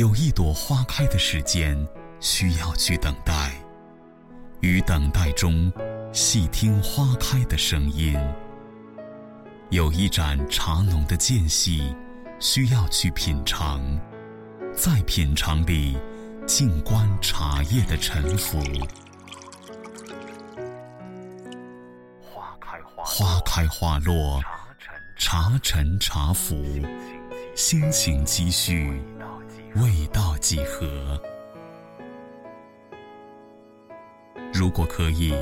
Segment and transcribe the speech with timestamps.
[0.00, 1.76] 有一朵花开的时间
[2.20, 3.52] 需要去等待，
[4.60, 5.70] 于等待中
[6.10, 8.18] 细听花开的声音；
[9.68, 11.94] 有一盏茶浓的间隙
[12.38, 13.78] 需要去品尝，
[14.74, 15.98] 在品尝里
[16.46, 18.58] 静观茶叶的沉浮。
[22.96, 24.40] 花开花落，
[25.18, 26.56] 茶沉茶浮，
[27.54, 28.98] 心情积蓄，
[29.76, 31.20] 味道几何？
[34.52, 35.32] 如果可以，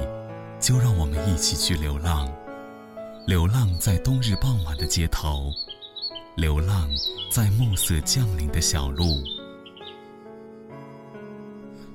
[0.60, 2.30] 就让我们一起去流浪，
[3.26, 5.50] 流浪在冬日傍晚的街头，
[6.36, 6.90] 流浪
[7.32, 9.22] 在暮色降临的小路。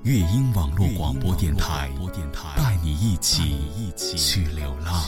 [0.02, 1.92] 乐音网络广播电台，
[2.58, 5.04] 带你一起去流浪。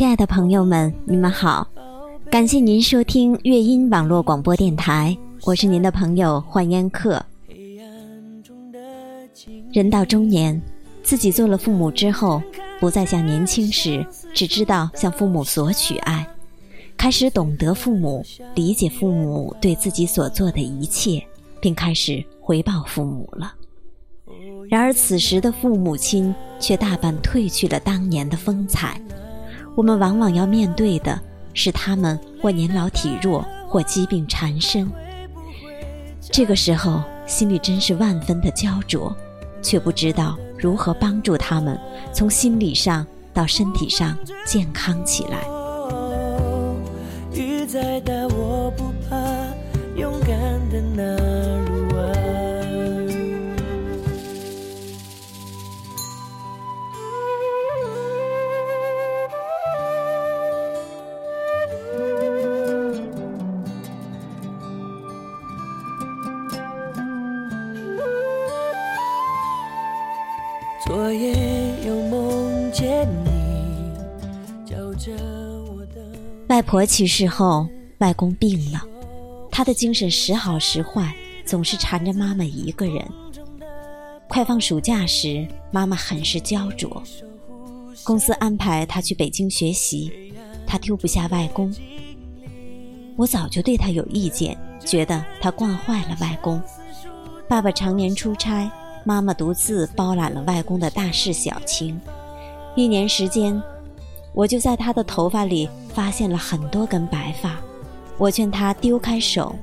[0.00, 1.68] 亲爱的朋友们，你们好，
[2.30, 7.22] 感谢您收听乐音网络广播电台，我是您的朋友幻烟客。
[9.74, 10.58] 人到中年，
[11.02, 12.42] 自己做了父母之后，
[12.80, 16.26] 不再像年轻时只知道向父母索取爱。
[16.96, 21.22] 开始懂得父母，理解父母对自己所做的一切，
[21.60, 23.52] 并开始回报父母了。
[24.70, 28.98] 然而，此时的父母亲却大半褪去了当年的风采。
[29.76, 31.18] 我们往往要面对的
[31.54, 34.90] 是他们或年老体弱，或疾病缠身。
[36.20, 39.14] 这个时候，心里真是万分的焦灼，
[39.62, 41.78] 却不知道如何帮助他们
[42.12, 45.38] 从心理上到身体上健康起来。
[47.32, 49.16] 雨再大我不怕，
[49.96, 50.30] 勇敢
[50.70, 51.29] 的那
[76.70, 77.66] 婆去世后，
[77.98, 78.80] 外公病了，
[79.50, 81.12] 他的精神时好时坏，
[81.44, 83.04] 总是缠着妈妈一个人。
[84.28, 87.02] 快放暑假时，妈妈很是焦灼。
[88.04, 90.32] 公司安排他去北京学习，
[90.64, 91.74] 他丢不下外公。
[93.16, 96.62] 我早就对他有意见，觉得他惯坏了外公。
[97.48, 98.70] 爸爸常年出差，
[99.02, 102.00] 妈妈独自包揽了外公的大事小情。
[102.76, 103.60] 一年时间。
[104.32, 107.56] 我就在他的头发里发现了很多根白发，
[108.16, 109.54] 我劝他丢开手，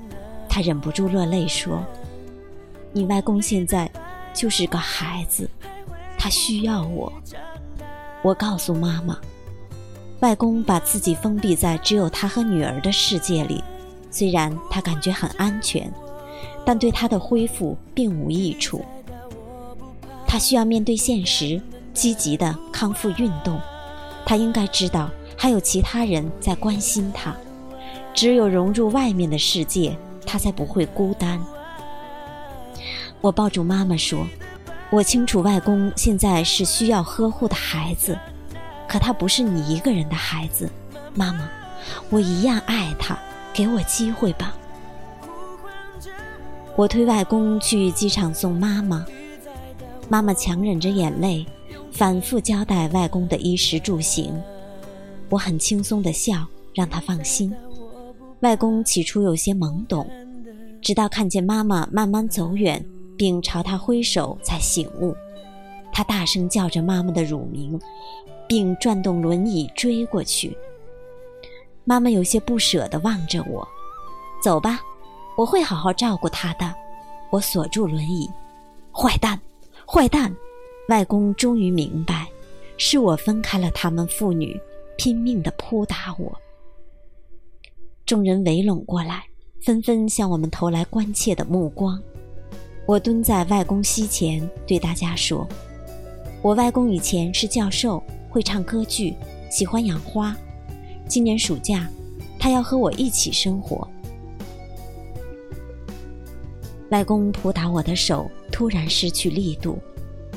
[0.49, 1.83] 他忍不住落泪说
[2.91, 3.89] ：“你外公现在
[4.33, 5.49] 就是个孩子，
[6.17, 7.11] 他需要我。”
[8.23, 9.17] 我告诉妈妈，
[10.19, 13.63] 外公把自己封闭在只有他和女儿的世界里，
[14.09, 15.89] 虽然他感觉很安全，
[16.65, 18.83] 但对他的恢复并无益处。
[20.27, 21.61] 他需要面对现实，
[21.93, 23.61] 积极的康复运动。
[24.25, 27.33] 他应该知道，还有其他人在关心他。
[28.13, 31.39] 只有融入外面的世界，他才不会孤单。
[33.21, 34.27] 我抱住妈妈说
[34.89, 38.17] ：“我清楚外公现在是需要呵护的孩子，
[38.87, 40.69] 可他不是你一个人的孩子。
[41.13, 41.47] 妈妈，
[42.09, 43.17] 我一样爱他，
[43.53, 44.57] 给我机会吧。”
[46.75, 49.05] 我推外公去机场送妈妈，
[50.09, 51.45] 妈妈强忍着眼泪。
[51.91, 54.39] 反复交代外公的衣食住行，
[55.29, 57.53] 我很轻松的笑，让他放心。
[58.41, 60.09] 外公起初有些懵懂，
[60.81, 62.83] 直到看见妈妈慢慢走远，
[63.17, 65.15] 并朝他挥手，才醒悟。
[65.91, 67.79] 他大声叫着妈妈的乳名，
[68.47, 70.55] 并转动轮椅追过去。
[71.83, 73.67] 妈妈有些不舍地望着我
[74.43, 74.79] ：“走吧，
[75.35, 76.73] 我会好好照顾他的。”
[77.31, 78.29] 我锁住轮椅。
[78.93, 79.39] 坏蛋，
[79.85, 80.35] 坏蛋！
[80.89, 82.27] 外公终于明白，
[82.77, 84.57] 是我分开了他们父女，
[84.97, 86.37] 拼命的扑打我。
[88.05, 89.25] 众人围拢过来，
[89.61, 92.01] 纷纷向我们投来关切的目光。
[92.85, 95.47] 我蹲在外公膝前，对大家说
[96.41, 99.13] ：“我外公以前是教授，会。”唱歌剧，
[99.51, 100.35] 喜欢养花。
[101.07, 101.89] 今年暑假，
[102.39, 103.85] 他要和我一起生活。
[106.91, 109.77] 外公扑打我的手突然失去力度，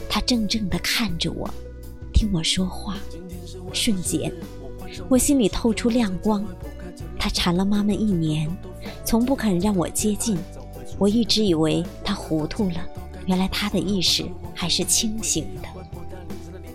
[0.08, 1.48] 他怔怔地看着我，
[2.12, 2.98] 听我说话。
[3.72, 4.32] 瞬间，
[5.08, 6.44] 我心里透出亮光。
[7.18, 8.48] 他缠了妈妈一年，
[9.04, 10.38] 从不肯让我接近。
[10.98, 12.86] 我一直以为他糊涂了，
[13.26, 14.24] 原来他的意识
[14.54, 15.68] 还是清醒的。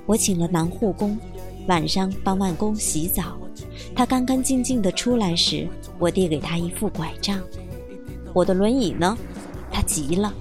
[0.06, 1.18] 我请了男护工，
[1.68, 3.38] 晚上帮万公洗澡。
[3.96, 5.68] 他干干净净的出来时，
[6.00, 7.42] 我递给他一副拐杖。
[8.34, 9.18] 我的轮椅呢？
[9.72, 10.34] 他急了。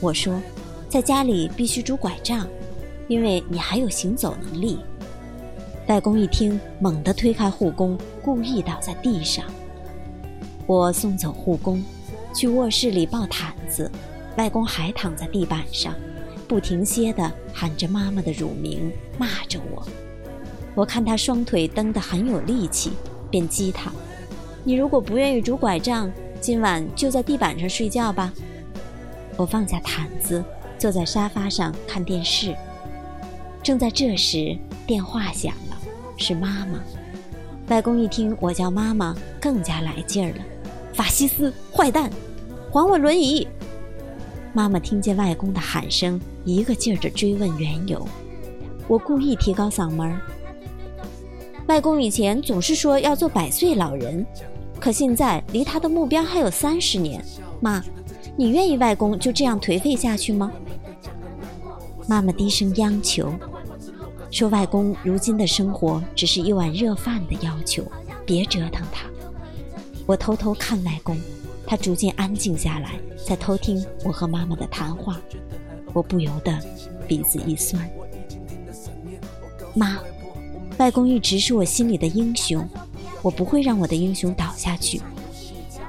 [0.00, 0.40] 我说，
[0.88, 2.46] 在家里必须拄拐杖，
[3.06, 4.78] 因为你还有行走能力。
[5.92, 9.44] 外公一听，猛地推开护工，故意倒在地上。
[10.66, 11.84] 我送走护工，
[12.34, 13.90] 去卧室里抱毯子。
[14.38, 15.94] 外公还躺在地板上，
[16.48, 19.86] 不停歇地喊着妈妈的乳名，骂着我。
[20.74, 22.92] 我看他双腿蹬得很有力气，
[23.30, 23.92] 便激他
[24.64, 26.10] ：“你如果不愿意拄拐杖，
[26.40, 28.32] 今晚就在地板上睡觉吧。”
[29.36, 30.42] 我放下毯子，
[30.78, 32.56] 坐在沙发上看电视。
[33.62, 34.56] 正在这时，
[34.86, 35.71] 电话响了，
[36.22, 36.78] 是妈妈。
[37.68, 40.44] 外公一听我叫妈妈，更加来劲儿了
[40.94, 42.08] ：“法西斯，坏蛋，
[42.70, 43.46] 还我轮椅！”
[44.54, 48.06] 妈妈听见外公的喊声，一个劲儿地追问缘由。
[48.86, 50.16] 我故意提高嗓门。
[51.66, 54.24] 外公以前总是说要做百岁老人，
[54.78, 57.24] 可现在离他的目标还有三十年。
[57.60, 57.82] 妈，
[58.36, 60.52] 你愿意外公就这样颓废下去吗？
[62.06, 63.32] 妈妈低声央求，
[64.32, 67.84] 说：“外公如今的生活只是一碗热饭的要求，
[68.26, 69.06] 别折腾他。”
[70.06, 71.16] 我偷偷看外公，
[71.64, 75.20] 他逐渐安静下来，在偷听我和妈妈的谈话。
[75.92, 76.58] 我不由得
[77.06, 77.88] 鼻子一酸。
[79.74, 80.00] 妈。
[80.78, 82.66] 外公一直是我心里的英雄，
[83.20, 85.00] 我不会让我的英雄倒下去。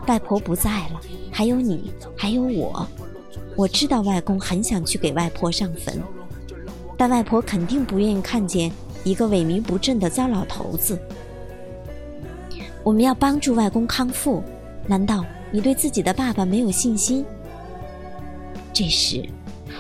[0.07, 1.00] 外婆不在了，
[1.31, 2.86] 还有你，还有我。
[3.56, 6.04] 我知道外公很想去给外婆上坟，
[7.03, 8.71] 但外婆肯定不愿意看见
[9.03, 10.97] 一个萎靡不振的糟老头子。
[12.81, 14.41] 我们要帮助外公康复，
[14.88, 17.25] 难道你对自己的爸爸没有信心？
[18.71, 19.21] 这时，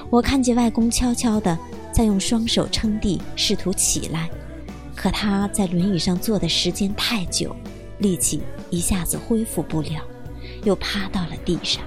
[0.09, 1.57] 我看见外公悄悄地
[1.93, 4.29] 在用双手撑地，试图起来。
[4.93, 7.55] 可他在轮椅上坐的时间太久，
[7.99, 10.01] 力气一下子恢复不了，
[10.65, 11.81] 又趴到了地上。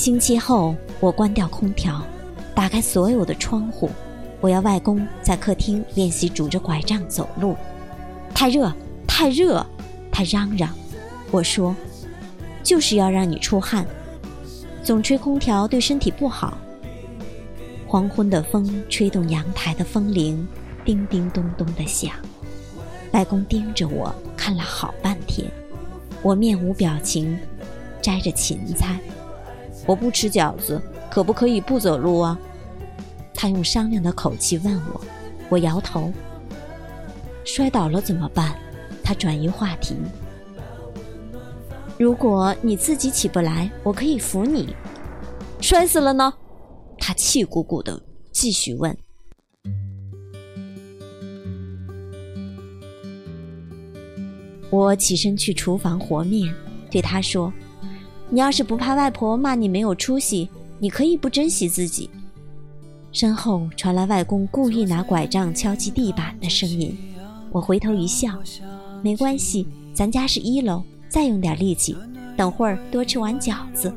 [0.00, 2.02] 星期后，我关掉空调，
[2.54, 3.90] 打开所有的窗户。
[4.40, 7.54] 我要外公在客厅练习拄着拐杖走路。
[8.34, 8.72] 太热，
[9.06, 9.62] 太热！
[10.10, 10.70] 他嚷嚷。
[11.30, 11.76] 我说
[12.64, 13.86] ：“就是要让你出汗，
[14.82, 16.56] 总吹空调对身体不好。”
[17.86, 20.48] 黄昏的风吹动阳台的风铃，
[20.82, 22.10] 叮叮咚咚的响。
[23.12, 25.46] 外公盯着我看了好半天，
[26.22, 27.38] 我面无表情，
[28.00, 28.98] 摘着芹菜。
[29.86, 32.38] 我不吃饺子，可不可以不走路啊？
[33.34, 35.00] 他用商量的口气问我，
[35.48, 36.12] 我摇头。
[37.44, 38.54] 摔倒了怎么办？
[39.02, 39.96] 他转移话题。
[41.98, 44.74] 如果你自己起不来，我可以扶你。
[45.60, 46.32] 摔死了呢？
[46.98, 48.96] 他气鼓鼓的继续问。
[54.70, 56.54] 我起身去厨房和面，
[56.90, 57.52] 对他说。
[58.32, 62.08] 你要是不怕外婆骂你没有出息，你可以不珍惜自己。
[63.10, 66.96] 身后传来外公故意拿拐杖敲击地板的声音，
[67.50, 68.38] 我回头一笑，
[69.02, 71.96] 没关系，咱家是一楼，再用点力气，
[72.36, 73.92] 等会儿多吃碗饺子。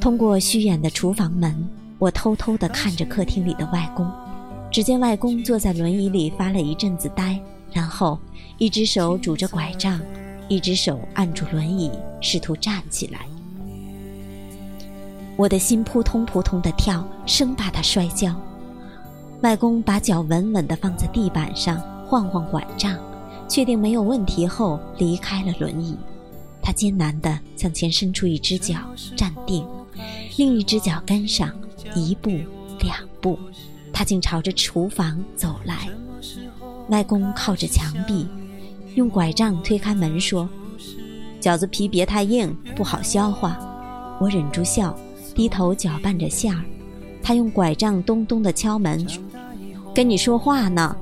[0.00, 1.54] 通过虚掩的厨房门，
[2.00, 4.04] 我偷偷地看着客厅里的外公，
[4.68, 7.40] 只见外公坐在轮椅里发了一阵子呆，
[7.72, 8.18] 然后
[8.58, 10.00] 一只手拄着拐杖。
[10.48, 13.20] 一只手按住轮椅，试图站起来。
[15.36, 18.34] 我的心扑通扑通的跳，生怕他摔跤。
[19.42, 22.98] 外公把脚稳稳地放在地板上，晃晃拐杖，
[23.48, 25.96] 确定没有问题后，离开了轮椅。
[26.62, 28.76] 他艰难地向前伸出一只脚，
[29.14, 29.66] 站定，
[30.36, 31.50] 另一只脚跟上，
[31.94, 32.30] 一步
[32.80, 33.38] 两步，
[33.92, 35.88] 他竟朝着厨房走来。
[36.88, 38.26] 外公靠着墙壁。
[38.96, 40.48] 用拐杖推开门，说
[41.38, 43.58] ：“饺子皮别太硬，不好消化。
[44.18, 44.96] 我忍住笑，
[45.34, 46.64] 低头搅拌着馅儿。
[47.22, 49.06] 他用拐杖咚咚地敲门，
[49.94, 50.96] 跟你说话呢。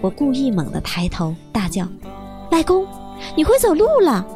[0.00, 1.86] 我故意猛地抬头，大叫
[2.50, 2.84] ：“外公，
[3.36, 4.26] 你会走路了！”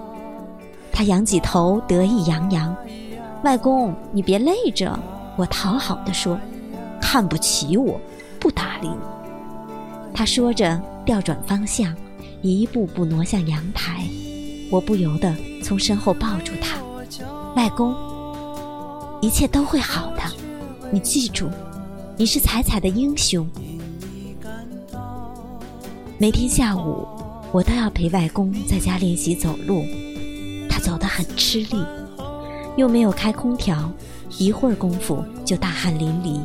[0.92, 2.74] 他仰起头，得意洋洋
[3.42, 4.96] ：“外公，你别累着。”
[5.36, 6.38] 我讨好地说
[7.02, 8.00] ：“看不起我，
[8.38, 8.96] 不搭理你。”
[10.14, 11.92] 他说着，调转方向，
[12.50, 14.06] 一步步挪向阳台。
[14.70, 16.78] 我不由得从身后抱住他
[17.54, 17.94] ：“外公，
[19.20, 20.22] 一切都会好的，
[20.90, 21.48] 你记住，
[22.16, 23.46] 你是彩彩的英雄。”
[26.18, 27.06] 每天下午，
[27.52, 29.84] 我都要陪外公在家练习走路。
[30.70, 31.84] 他走得很吃力，
[32.76, 33.92] 又没有开空调，
[34.38, 36.40] 一会儿功夫就大汗淋漓。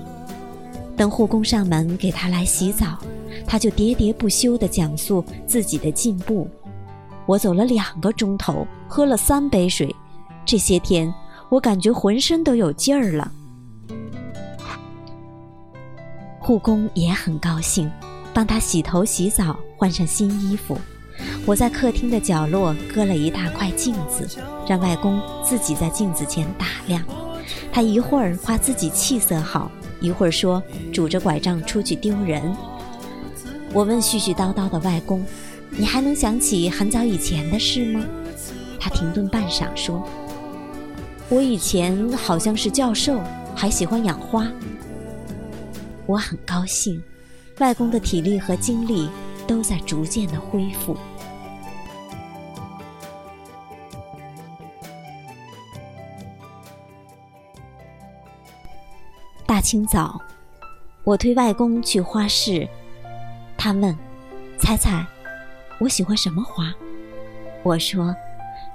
[0.98, 2.98] 等护工上门给他来洗澡，
[3.48, 6.48] 他就喋喋不休地讲述自己的进步。
[7.26, 9.96] 我走了两个钟头，喝了三杯水，
[10.46, 11.12] 这些天
[11.50, 13.32] 我感觉浑身都有劲儿了。
[16.40, 17.90] 护工也很高兴。
[18.34, 20.78] 帮他洗头洗澡，换上新衣服。
[21.44, 24.30] 我在客厅的角落搁了一大块镜子，
[24.68, 27.04] 让外公自己在镜子前打量。
[27.72, 30.62] 他一会儿夸自己气色好，一会儿说
[30.94, 32.56] 拄着拐杖出去丢人。
[33.78, 35.24] 我问絮絮叨叨的外公
[35.70, 38.04] ：“你还能想起很早以前的事吗？”
[38.82, 40.04] 他停顿半晌说
[41.30, 43.22] ：“我以前好像是教授，
[43.56, 44.52] 还喜欢养花。”
[46.08, 47.00] 我很高兴。
[47.60, 49.12] 外公的体力和精力
[49.46, 50.98] 都在逐渐的恢复。
[59.46, 60.20] 大清早，
[61.04, 62.68] 我推外公去花市，
[63.58, 63.98] 他问
[64.60, 65.06] ：“彩彩，
[65.80, 66.74] 我喜欢什么花？”
[67.64, 68.16] 我说：“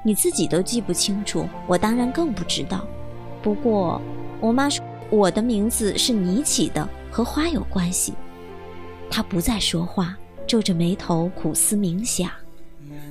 [0.04, 2.84] 你自己都记不清楚，我当然更不知道。
[3.40, 4.00] 不过
[4.40, 8.12] 我妈说我的名字是你起的，和花有关系。”
[9.08, 12.30] 他不再说话，皱着眉头苦思冥想。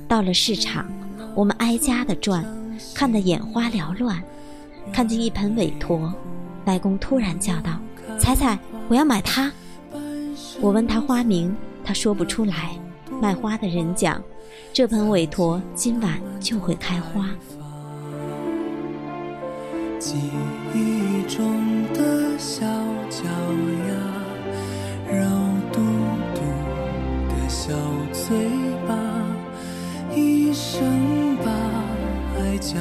[0.06, 0.86] 到了市场，
[1.34, 2.44] 我们挨家的转，
[2.94, 4.22] 看得眼花缭乱。
[4.92, 6.12] 看见一盆韦陀，
[6.66, 7.80] 外公突然叫道
[8.18, 9.50] ：“彩彩，我要买它。”
[10.62, 11.52] 我问他花名，
[11.84, 12.70] 他说不出来。
[13.20, 14.22] 卖花的人讲，
[14.72, 17.28] 这盆韦陀今晚就会开花。
[19.98, 20.14] 记
[20.72, 22.64] 忆中的小
[23.10, 23.24] 脚
[23.88, 23.92] 丫，
[25.12, 25.26] 肉
[25.72, 25.80] 嘟
[26.32, 26.40] 嘟
[27.28, 27.48] 的。
[27.48, 27.74] 小
[28.12, 28.48] 嘴
[28.86, 28.96] 巴，
[30.14, 31.50] 一生把
[32.38, 32.78] 爱交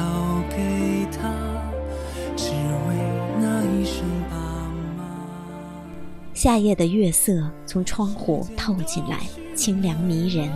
[6.44, 9.20] 夏夜的月色从窗户透进来，
[9.56, 10.52] 清凉迷人。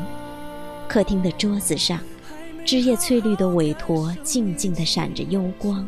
[0.87, 1.99] 客厅的桌子上，
[2.65, 5.87] 枝叶翠绿的韦陀静静地闪着幽光。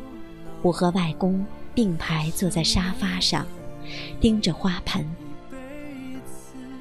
[0.62, 3.44] 我和外公并排坐在沙发上，
[4.22, 5.04] 盯着花盆。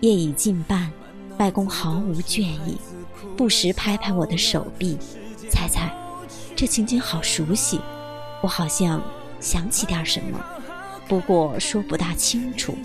[0.01, 0.93] 夜已近半。
[1.39, 2.77] 外公毫无倦意，
[3.35, 4.99] 不时拍拍我的手臂。
[5.49, 5.91] 彩彩，
[6.55, 7.81] 这情景好熟悉，
[8.43, 9.01] 我好像
[9.41, 10.39] 想起点什么，
[11.09, 12.77] 不过说不大清楚。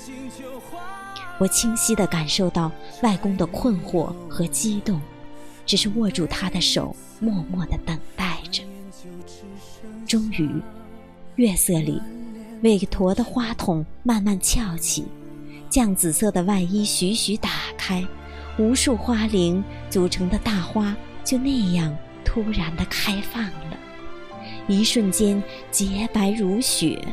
[1.40, 5.02] 我清晰地感受到外公的困惑和激动，
[5.66, 8.64] 只是握住他的手，默默地等待着。
[10.08, 10.62] 终于，
[11.36, 12.00] 月色里，
[12.62, 15.06] 韦陀的花筒慢慢翘起，
[15.70, 18.06] 绛紫色的外衣徐徐打开。
[18.60, 23.78] 无数花铃组成的大花就那样突然的开放了，
[24.68, 27.04] 一瞬间洁白如雪，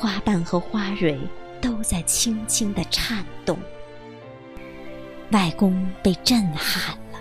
[0.00, 1.18] 花瓣和花蕊
[1.60, 3.58] 都在轻轻的颤动。
[5.30, 7.20] 外公被震撼了，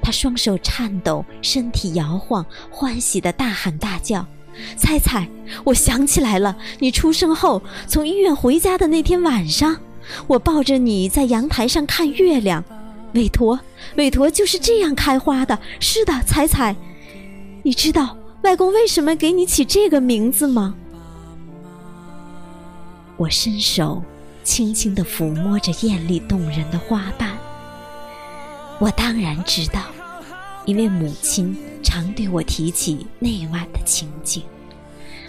[0.00, 4.26] 他双手颤抖，身体摇晃，欢喜的大喊大叫
[4.78, 5.28] ：“猜猜，
[5.62, 6.56] 我想起来了！
[6.78, 9.76] 你出生后从医院回家的那天晚上。”
[10.26, 12.64] 我抱着你在阳台上看月亮，
[13.12, 13.60] 韦陀，
[13.96, 15.56] 韦陀就是这样开花的。
[15.78, 16.74] 是的，彩彩，
[17.62, 20.74] 你知道外公为什么给你起这个名字吗？
[23.20, 24.02] 我伸手
[24.44, 27.36] 轻轻地抚摸着艳丽动人的花瓣。
[28.78, 29.82] 我当然知道，
[30.64, 34.42] 因为母亲常对我提起那晚的情景。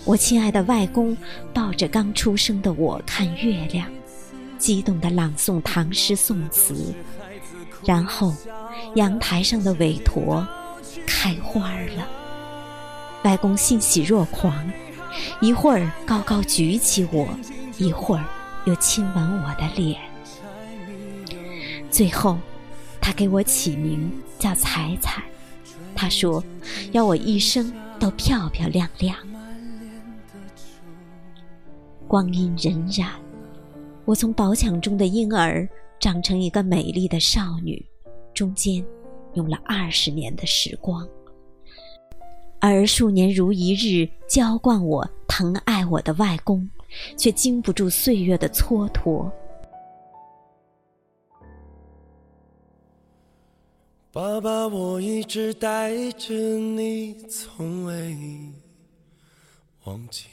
[0.06, 1.18] 我亲爱的外公
[1.54, 3.86] 抱着刚出生的我看月亮。
[4.58, 6.94] 激动地朗诵唐诗宋词，
[7.84, 8.34] 然后
[8.96, 10.48] 阳台上的韦陀
[11.06, 12.08] 开花了。
[13.26, 14.72] 外公欣喜若狂，
[15.42, 17.28] 一会儿高高举起我，
[17.78, 18.26] 一会儿
[18.66, 20.00] 又亲吻我的脸。
[21.90, 22.38] 最后，
[23.02, 25.24] 他给我起名叫彩彩。
[25.96, 26.44] 他说
[26.92, 29.16] 要我一生都漂漂亮亮。
[32.08, 33.08] 光阴荏苒，
[34.06, 35.68] 我从薄襁中的婴儿
[36.00, 37.86] 长成一个美丽的少女，
[38.34, 38.84] 中间
[39.34, 41.08] 用了二十年的时光。
[42.60, 46.70] 而数年如一日娇惯我、疼爱我的外公，
[47.18, 49.32] 却经不住岁月的蹉跎。
[54.12, 58.18] 爸爸，我一直带着你，从未
[59.86, 60.26] 忘记。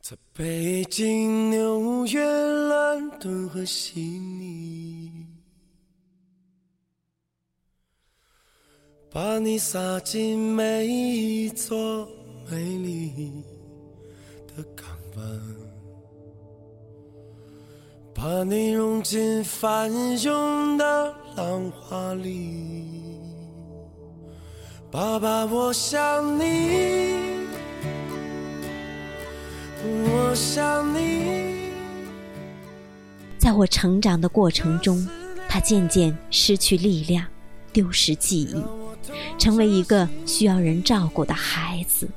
[0.00, 5.12] 在北京、纽约、伦敦和悉尼，
[9.10, 12.08] 把你撒进每一座
[12.48, 13.42] 美丽
[14.56, 14.86] 的港
[15.16, 15.40] 湾，
[18.14, 23.20] 把你融进翻涌的浪花里。
[24.90, 27.12] 爸爸，我想你。
[29.84, 31.70] 我想你。
[33.36, 35.06] 在我成长的过程中，
[35.50, 37.26] 他渐渐失去力量，
[37.74, 38.64] 丢失记忆，
[39.38, 42.08] 成为一个需要人照顾的孩子。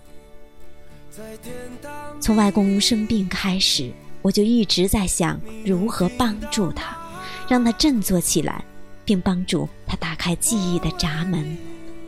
[2.20, 6.98] 从外公生病开始，我就一直在想如何帮助他，
[7.48, 8.64] 让他振作起来，
[9.06, 11.58] 并帮助他打开记忆的闸门。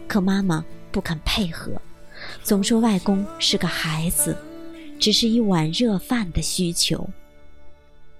[0.07, 1.71] 可妈妈不肯配合，
[2.43, 4.37] 总说外公是个孩子。
[4.99, 7.09] 只是一碗热饭的需求，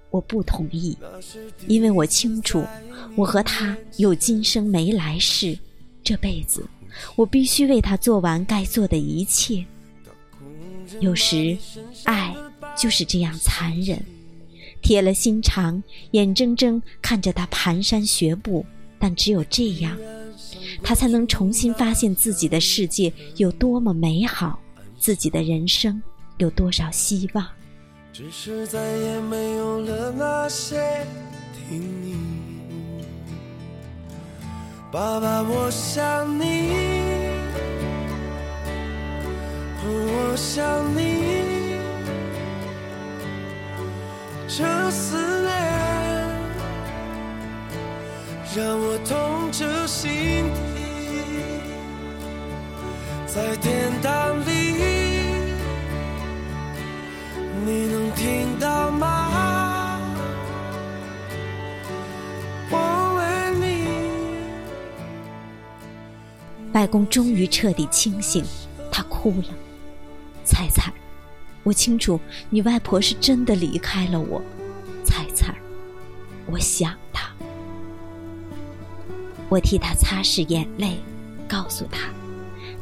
[0.09, 0.97] 我不同意，
[1.67, 2.65] 因为我清楚，
[3.15, 5.55] 我和他有今生没来世，
[6.03, 6.67] 这辈子
[7.15, 9.63] 我必须为他做完该做的一切。
[10.99, 11.57] 有时，
[12.03, 12.35] 爱
[12.77, 14.03] 就是这样残忍，
[14.81, 15.81] 铁了心肠，
[16.11, 18.65] 眼睁睁看着他蹒跚学步，
[18.99, 19.97] 但只有这样，
[20.83, 24.59] 他才能重新发现自己的世界有多么美好，
[24.99, 26.01] 自己的人生。
[26.37, 27.47] 有多少希望？
[28.11, 31.05] 只是再也没有了那些
[31.69, 32.15] 听你，
[34.91, 37.00] 爸爸，我想你，
[39.83, 40.63] 我想
[40.95, 41.75] 你，
[44.47, 45.49] 这思念
[48.55, 50.59] 让我痛彻心底，
[53.25, 54.51] 在天堂里。
[57.65, 59.99] 你能听到吗？
[62.69, 62.75] 我
[63.17, 63.19] 为
[63.59, 63.63] 你。
[66.73, 68.43] 外公终于彻底清醒，
[68.91, 69.45] 他哭了。
[70.61, 70.93] 彩彩，
[71.63, 72.19] 我清楚
[72.51, 74.39] 你外婆是真的离开了我。
[75.03, 75.55] 彩彩，
[76.45, 77.31] 我想她。
[79.49, 80.97] 我替他擦拭眼泪，
[81.47, 82.09] 告诉他，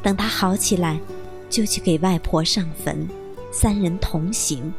[0.02, 1.00] 等他好起来，
[1.48, 3.08] 就去给外婆上坟。
[3.50, 4.70] 三人同行，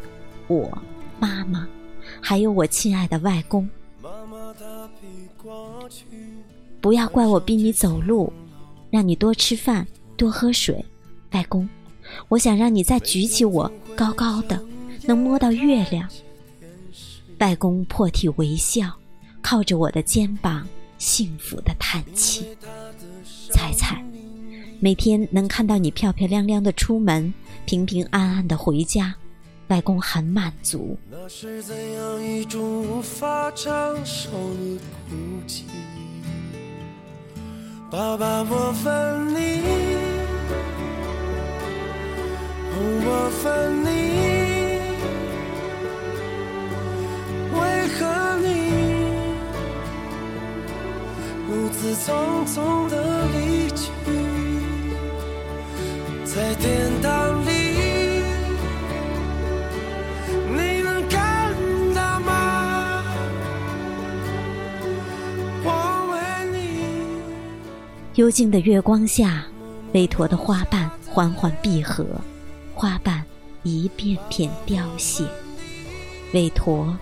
[0.48, 0.72] 我、
[1.20, 1.68] 妈妈，
[2.22, 3.68] 还有我亲爱的外公。
[6.80, 8.32] 不要怪我逼你走路，
[8.92, 10.86] 让你多吃饭、多喝水。
[11.32, 11.68] 外公，
[12.30, 14.62] 我想让你再举起我，高高的，
[15.04, 16.08] 能摸到月亮。
[17.40, 18.92] 外公破涕为笑，
[19.42, 22.46] 靠着我的肩膀，幸福的叹气。
[23.50, 24.04] 彩彩，
[24.80, 27.34] 每天能看到你漂漂亮亮的出门。
[27.66, 29.14] 平平安安的回家，
[29.68, 30.98] 外公很满足。
[31.10, 33.72] 那是怎样一种无法承
[34.04, 35.16] 受的孤
[35.48, 35.62] 寂？
[37.92, 40.21] 爸爸，我分你，
[43.32, 43.88] 分你，
[47.54, 48.00] 为何
[48.40, 48.48] 你
[51.48, 52.96] 如此匆匆的
[53.30, 53.90] 离去？
[56.26, 57.50] 在天堂里。
[60.54, 61.54] 你能看
[61.96, 63.04] 到吗？
[65.64, 65.68] 我
[66.12, 66.16] 为
[66.52, 66.58] 你
[68.16, 69.46] 幽静的月光下，
[69.94, 72.06] 韦陀的花瓣缓缓闭合，
[72.82, 73.24] 花瓣
[73.62, 75.24] 一片片凋谢。
[76.34, 76.98] 韦陀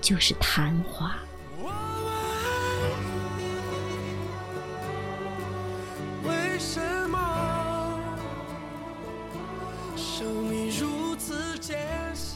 [0.00, 1.16] 就是昙花。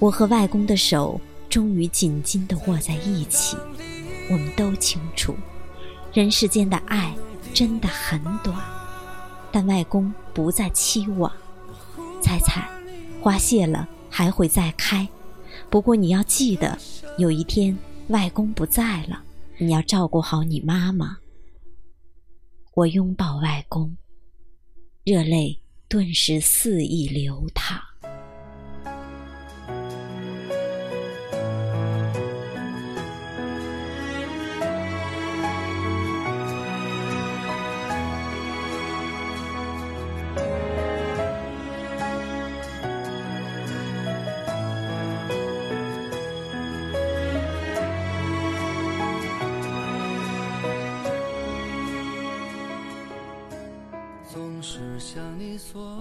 [0.00, 3.56] 我和外公的手终于紧紧地握在一起。
[4.28, 5.36] 我们都清楚，
[6.12, 7.14] 人世间的爱。
[7.54, 8.56] 真的很短，
[9.52, 11.30] 但外公不再期望。
[12.22, 12.68] 猜猜，
[13.20, 15.06] 花谢了还会再开，
[15.68, 16.78] 不过你要记得，
[17.18, 17.76] 有一天
[18.08, 19.22] 外公不在了，
[19.58, 21.18] 你要照顾好你妈妈。
[22.74, 23.94] 我拥抱外公，
[25.04, 27.78] 热泪顿时肆意流淌。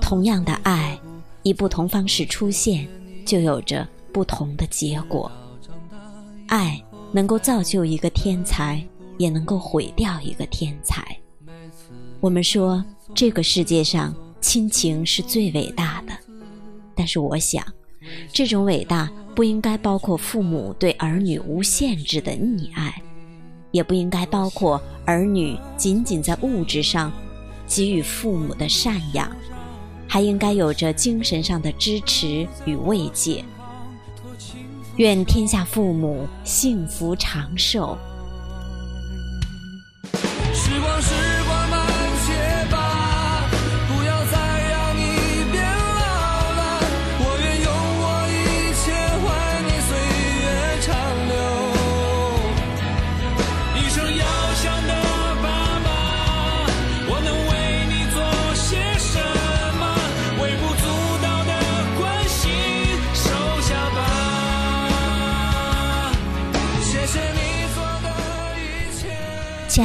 [0.01, 0.99] 同样的爱，
[1.43, 2.87] 以不同方式出现，
[3.25, 5.31] 就有着不同的结果。
[6.47, 8.83] 爱能够造就一个天才，
[9.17, 11.05] 也能够毁掉一个天才。
[12.19, 16.13] 我们说这个世界上亲情是最伟大的，
[16.95, 17.63] 但是我想，
[18.33, 23.01] 这种伟大不应该包括父母对儿女无限制的溺爱，
[23.71, 27.11] 也不应该包括儿女仅仅在物质上
[27.69, 29.31] 给予父母的赡养。
[30.09, 33.45] 还应该有着精神上的支持与慰藉。
[34.97, 37.95] 愿天下父母幸福长寿。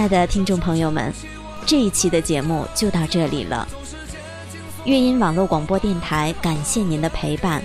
[0.05, 1.11] 亲爱的听众朋友们，
[1.65, 3.67] 这一期的节目就到这里了。
[4.85, 7.63] 乐音网络广播电台感谢您的陪伴，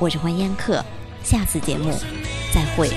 [0.00, 0.84] 我是欢烟客，
[1.22, 1.92] 下次节目
[2.52, 2.90] 再会。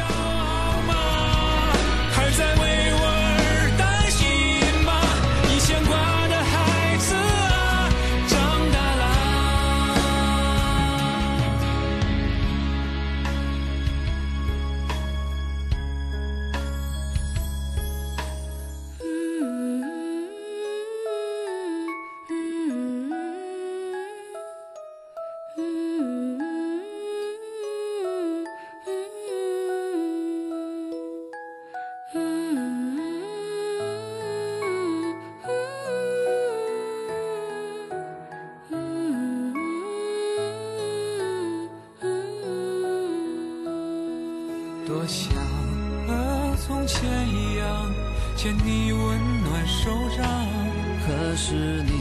[51.37, 51.91] 是你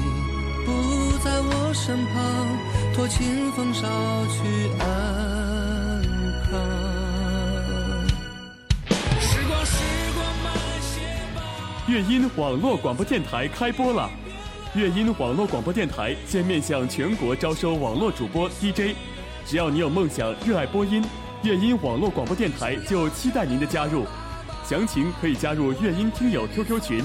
[0.65, 2.47] 不在我身旁，
[2.95, 3.83] 托清风捎
[4.29, 6.03] 去安
[6.49, 6.61] 康。
[9.21, 9.83] 时光，时
[10.15, 11.01] 光慢些
[11.35, 11.43] 吧。
[11.89, 14.09] 乐音网络广播电台开播了，
[14.75, 18.95] 乐音网络广播电台现面向全国招收网络主播 DJ，
[19.45, 21.05] 只要你有梦想，热爱播音。
[21.43, 24.07] 乐音网络广播电台就期待您的加入，
[24.65, 27.05] 详情可以加入乐音听友 QQ 群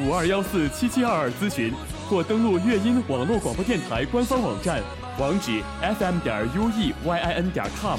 [0.00, 1.72] 五二幺四七七二二咨询，
[2.08, 4.82] 或登录乐音网络广播电台官方网站，
[5.18, 7.98] 网址 fm 点 ueyin 点 com。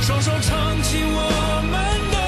[0.00, 2.19] 双手撑起我们。